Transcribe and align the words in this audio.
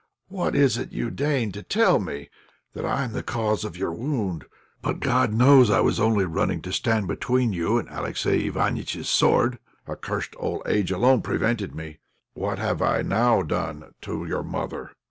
"What 0.29 0.55
is 0.55 0.79
it 0.79 0.91
you 0.91 1.11
deign 1.11 1.51
to 1.51 1.61
tell 1.61 1.99
me 1.99 2.31
that 2.73 2.83
I 2.87 3.03
am 3.03 3.11
the 3.13 3.21
cause 3.21 3.63
of 3.63 3.77
your 3.77 3.91
wound? 3.91 4.45
But 4.81 4.99
God 4.99 5.31
knows 5.31 5.69
I 5.69 5.81
was 5.81 5.99
only 5.99 6.25
running 6.25 6.59
to 6.63 6.71
stand 6.73 7.07
between 7.07 7.53
you 7.53 7.77
and 7.77 7.87
Alexey 7.87 8.49
Iványtch's 8.49 9.07
sword. 9.07 9.59
Accursed 9.87 10.33
old 10.39 10.63
age 10.65 10.89
alone 10.91 11.21
prevented 11.21 11.75
me. 11.75 11.99
What 12.33 12.57
have 12.57 12.81
I 12.81 13.03
now 13.03 13.43
done 13.43 13.93
to 14.01 14.25
your 14.25 14.41
mother?" 14.41 14.89